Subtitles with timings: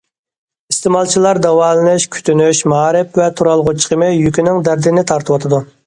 [0.71, 5.67] ئىستېمالچىلار داۋالىنىش، كۈتۈنۈش، مائارىپ ۋە تۇرالغۇ چىقىمى يۈكىنىڭ دەردىنى تارتىۋاتىدۇ.